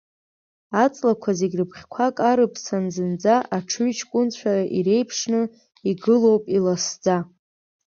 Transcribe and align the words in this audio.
Аҵлақәа 0.83 1.31
зегь 1.39 1.55
рыбӷьқәа 1.59 2.07
карыԥсан 2.17 2.85
зынӡа, 2.93 3.35
аҽыҩҷкәынцәа 3.57 4.53
иреиԥшны, 4.77 5.41
игылоуп 5.89 6.43
иласӡа! 6.57 7.17